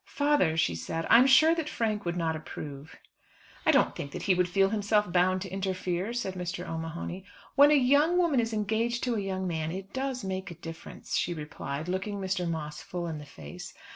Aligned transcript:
"Father," 0.15 0.57
she 0.57 0.73
said, 0.73 1.05
"I'm 1.11 1.27
sure 1.27 1.53
that 1.53 1.69
Frank 1.69 2.05
would 2.05 2.17
not 2.17 2.35
approve." 2.35 2.95
"I 3.67 3.71
don't 3.71 3.95
think 3.95 4.09
that 4.13 4.23
he 4.23 4.33
would 4.33 4.49
feel 4.49 4.69
himself 4.69 5.11
bound 5.11 5.43
to 5.43 5.49
interfere," 5.53 6.11
said 6.11 6.33
Mr. 6.33 6.67
O'Mahony. 6.67 7.23
"When 7.53 7.69
a 7.69 7.75
young 7.75 8.17
woman 8.17 8.39
is 8.39 8.51
engaged 8.51 9.03
to 9.03 9.13
a 9.13 9.19
young 9.21 9.47
man 9.47 9.71
it 9.71 9.93
does 9.93 10.23
make 10.23 10.49
a 10.49 10.55
difference," 10.55 11.17
she 11.17 11.35
replied, 11.35 11.87
looking 11.87 12.15
Mr. 12.19 12.49
Moss 12.49 12.81
full 12.81 13.05
in 13.05 13.19
the 13.19 13.27
face. 13.27 13.75